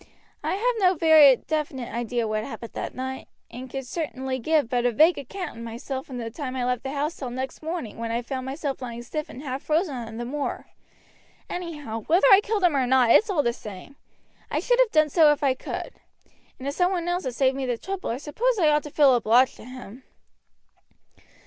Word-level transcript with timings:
I 0.43 0.55
have 0.55 0.75
no 0.79 0.95
very 0.97 1.35
definite 1.35 1.93
idea 1.93 2.27
what 2.27 2.43
happened 2.43 2.73
that 2.73 2.95
night, 2.95 3.27
and 3.51 3.71
certainly 3.85 4.37
could 4.39 4.43
give 4.43 4.67
but 4.69 4.83
a 4.83 4.91
vague 4.91 5.19
account 5.19 5.59
of 5.59 5.63
myself 5.63 6.07
from 6.07 6.17
the 6.17 6.31
time 6.31 6.55
I 6.55 6.65
left 6.65 6.81
the 6.81 6.89
house 6.91 7.15
till 7.15 7.29
next 7.29 7.61
morning, 7.61 7.97
when 7.99 8.09
I 8.11 8.23
found 8.23 8.47
myself 8.47 8.81
lying 8.81 9.03
stiff 9.03 9.29
and 9.29 9.43
half 9.43 9.61
frozen 9.61 9.93
on 9.95 10.17
the 10.17 10.25
moor. 10.25 10.65
Anyhow, 11.51 11.99
whether 12.07 12.25
I 12.31 12.41
killed 12.41 12.63
him 12.63 12.75
or 12.75 12.87
not 12.87 13.11
it's 13.11 13.29
all 13.29 13.43
the 13.43 13.53
same. 13.53 13.95
I 14.49 14.59
should 14.59 14.79
have 14.79 14.89
done 14.91 15.09
so 15.11 15.31
if 15.33 15.43
I 15.43 15.53
could. 15.53 15.91
And 16.57 16.67
if 16.67 16.73
some 16.73 16.91
one 16.91 17.07
else 17.07 17.25
has 17.25 17.35
saved 17.37 17.55
me 17.55 17.67
the 17.67 17.77
trouble 17.77 18.09
I 18.09 18.17
suppose 18.17 18.57
I 18.57 18.69
ought 18.69 18.81
to 18.81 18.89
feel 18.89 19.13
obliged 19.13 19.55
to 19.57 19.65
him." 19.65 20.01